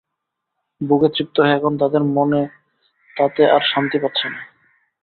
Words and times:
ভোগে 0.81 1.09
তৃপ্ত 1.15 1.35
হয়ে 1.39 1.55
এখন 1.57 1.73
তাদের 1.81 2.01
মন 2.15 2.31
তাতে 3.15 3.41
আর 3.55 3.61
শান্তি 3.71 3.97
পাচ্ছে 4.03 4.27
না। 4.29 4.39